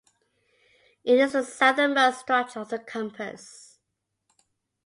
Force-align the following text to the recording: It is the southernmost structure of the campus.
It 1.03 1.19
is 1.19 1.33
the 1.33 1.43
southernmost 1.43 2.21
structure 2.21 2.59
of 2.61 2.69
the 2.69 2.79
campus. 2.79 3.77